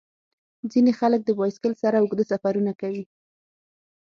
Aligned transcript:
ځینې 0.71 0.91
خلک 0.99 1.21
د 1.25 1.29
بایسکل 1.39 1.73
سره 1.83 1.95
اوږده 1.99 2.23
سفرونه 2.31 2.71
کوي. 2.81 3.03